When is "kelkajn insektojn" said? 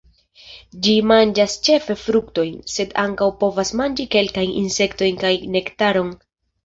4.17-5.21